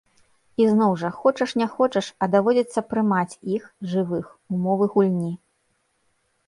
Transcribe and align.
І, 0.61 0.65
зноў 0.69 0.95
жа, 1.01 1.11
хочаш 1.17 1.53
не 1.63 1.67
хочаш, 1.75 2.05
а 2.21 2.31
даводзіцца 2.37 2.85
прымаць 2.95 3.37
іх, 3.59 3.69
жывых, 3.93 4.25
умовы 4.59 4.85
гульні. 4.97 5.33